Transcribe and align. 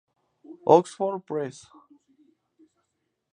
Oxford 0.75 1.21
Press. 1.27 1.57